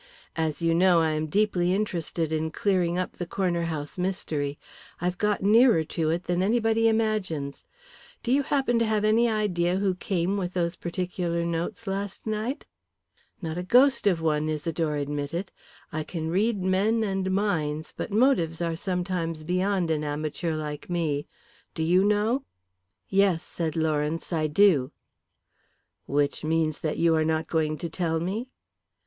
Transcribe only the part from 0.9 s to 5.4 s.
I am deeply interested in clearing up the Corner House mystery. I've